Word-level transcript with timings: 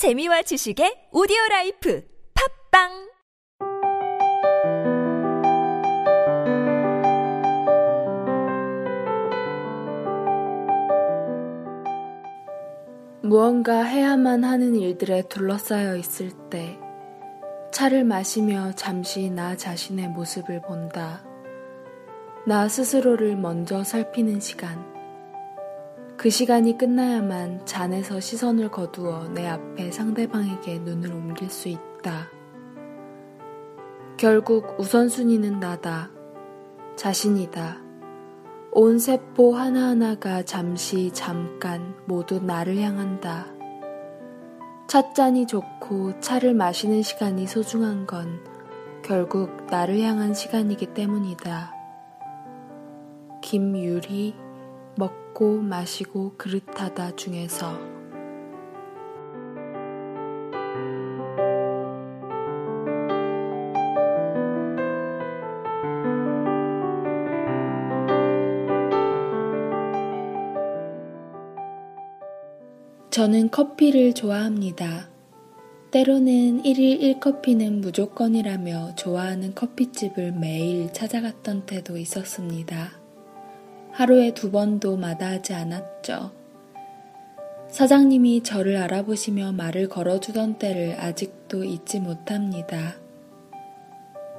재미와 0.00 0.40
지식의 0.40 1.12
오디오 1.12 1.36
라이프 1.50 2.02
팝빵 2.72 2.88
무언가 13.20 13.82
해야만 13.82 14.42
하는 14.42 14.74
일들에 14.74 15.20
둘러싸여 15.28 15.96
있을 15.96 16.30
때 16.48 16.78
차를 17.70 18.04
마시며 18.04 18.72
잠시 18.76 19.28
나 19.28 19.54
자신의 19.54 20.08
모습을 20.08 20.62
본다. 20.62 21.22
나 22.46 22.68
스스로를 22.68 23.36
먼저 23.36 23.84
살피는 23.84 24.40
시간. 24.40 24.99
그 26.20 26.28
시간이 26.28 26.76
끝나야만 26.76 27.64
잔에서 27.64 28.20
시선을 28.20 28.70
거두어 28.70 29.28
내 29.28 29.48
앞에 29.48 29.90
상대방에게 29.90 30.80
눈을 30.80 31.10
옮길 31.10 31.48
수 31.48 31.70
있다. 31.70 32.28
결국 34.18 34.78
우선순위는 34.78 35.60
나다. 35.60 36.10
자신이다. 36.94 37.78
온 38.72 38.98
세포 38.98 39.54
하나하나가 39.54 40.42
잠시 40.42 41.10
잠깐 41.14 41.94
모두 42.04 42.38
나를 42.38 42.76
향한다. 42.76 43.46
찻잔이 44.88 45.46
좋고 45.46 46.20
차를 46.20 46.52
마시는 46.52 47.00
시간이 47.00 47.46
소중한 47.46 48.06
건 48.06 48.44
결국 49.02 49.64
나를 49.70 49.98
향한 50.00 50.34
시간이기 50.34 50.92
때문이다. 50.92 51.72
김유리 53.40 54.49
먹고 54.96 55.60
마시고 55.60 56.34
그릇하다 56.36 57.16
중에서 57.16 57.90
저는 73.10 73.50
커피를 73.50 74.14
좋아합니다. 74.14 75.10
때로는 75.90 76.62
1일 76.62 77.20
1커피는 77.20 77.80
무조건이라며 77.80 78.94
좋아하는 78.94 79.54
커피집을 79.56 80.32
매일 80.32 80.92
찾아갔던 80.92 81.66
때도 81.66 81.98
있었습니다. 81.98 82.99
하루에 84.00 84.32
두 84.32 84.50
번도 84.50 84.96
마다하지 84.96 85.52
않았죠. 85.52 86.30
사장님이 87.68 88.42
저를 88.42 88.78
알아보시며 88.78 89.52
말을 89.52 89.90
걸어주던 89.90 90.56
때를 90.56 90.98
아직도 90.98 91.64
잊지 91.64 92.00
못합니다. 92.00 92.94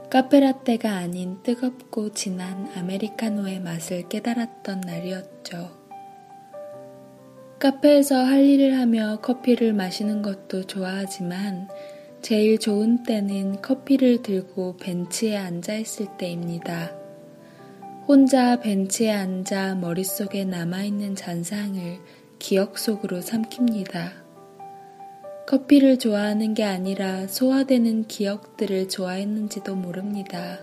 카페라떼가 0.10 0.94
아닌 0.94 1.44
뜨겁고 1.44 2.12
진한 2.12 2.72
아메리카노의 2.76 3.60
맛을 3.60 4.10
깨달았던 4.10 4.82
날이었죠. 4.82 5.70
카페에서 7.60 8.16
할 8.16 8.44
일을 8.44 8.80
하며 8.80 9.20
커피를 9.22 9.74
마시는 9.74 10.24
것도 10.24 10.64
좋아하지만 10.64 11.70
제일 12.24 12.58
좋은 12.58 13.04
때는 13.04 13.62
커피를 13.62 14.24
들고 14.24 14.78
벤치에 14.78 15.38
앉아 15.38 15.76
있을 15.76 16.08
때입니다. 16.18 17.01
혼자 18.08 18.60
벤치에 18.60 19.12
앉아 19.12 19.76
머릿속에 19.76 20.44
남아있는 20.44 21.16
잔상을 21.16 22.00
기억 22.40 22.80
속으로 22.80 23.20
삼킵니다. 23.20 24.10
커피를 25.48 26.00
좋아하는 26.00 26.56
게 26.56 26.64
아니라 26.64 27.28
소화되는 27.28 28.08
기억들을 28.08 28.90
좋아했는지도 28.90 29.76
모릅니다. 29.76 30.60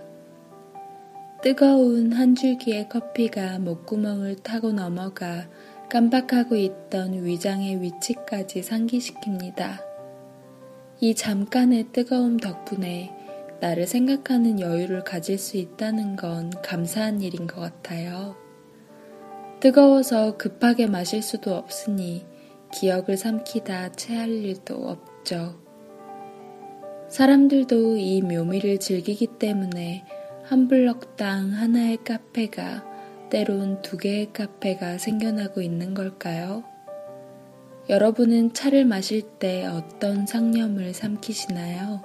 뜨거운 1.41 2.11
한 2.11 2.35
줄기의 2.35 2.89
커피가 2.89 3.59
목구멍을 3.59 4.37
타고 4.37 4.73
넘어가 4.73 5.47
깜박하고 5.89 6.57
있던 6.57 7.23
위장의 7.23 7.81
위치까지 7.81 8.61
상기시킵니다. 8.61 9.81
이 10.99 11.15
잠깐의 11.15 11.87
뜨거움 11.93 12.35
덕분에 12.37 13.15
나를 13.61 13.87
생각하는 13.87 14.59
여유를 14.59 15.03
가질 15.03 15.37
수 15.37 15.57
있다는 15.57 16.15
건 16.15 16.51
감사한 16.63 17.21
일인 17.21 17.47
것 17.47 17.59
같아요. 17.59 18.35
뜨거워서 19.59 20.37
급하게 20.37 20.87
마실 20.87 21.21
수도 21.21 21.55
없으니 21.55 22.25
기억을 22.73 23.17
삼키다 23.17 23.93
체할 23.93 24.29
일도 24.29 24.75
없죠. 24.75 25.59
사람들도 27.09 27.97
이 27.97 28.21
묘미를 28.21 28.79
즐기기 28.79 29.27
때문에 29.39 30.05
한 30.43 30.67
블럭당 30.67 31.51
하나의 31.51 31.97
카페가 32.03 32.85
때론 33.29 33.81
두 33.81 33.97
개의 33.97 34.31
카페가 34.31 34.97
생겨나고 34.97 35.61
있는 35.61 35.93
걸까요? 35.93 36.63
여러분은 37.89 38.53
차를 38.53 38.85
마실 38.85 39.23
때 39.39 39.65
어떤 39.65 40.25
상념을 40.25 40.93
삼키시나요? 40.93 42.01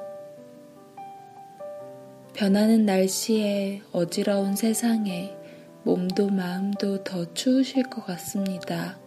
변하는 2.34 2.84
날씨에 2.84 3.82
어지러운 3.92 4.56
세상에 4.56 5.36
몸도 5.84 6.30
마음도 6.30 7.04
더 7.04 7.32
추우실 7.32 7.84
것 7.84 8.04
같습니다. 8.06 8.98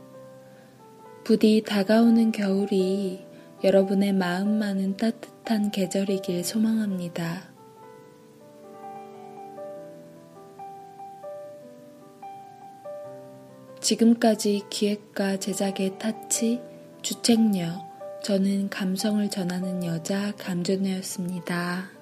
부디 1.25 1.61
다가오는 1.67 2.31
겨울이 2.31 3.25
여러분의 3.65 4.13
마음만은 4.13 4.95
따뜻한 4.95 5.71
계절이길 5.71 6.45
소망합니다. 6.45 7.49
지금까지 13.81 14.63
기획과 14.69 15.37
제작의 15.37 15.99
타치, 15.99 16.61
주책녀, 17.01 17.85
저는 18.23 18.69
감성을 18.69 19.29
전하는 19.29 19.83
여자 19.83 20.33
감전녀였습니다. 20.37 21.96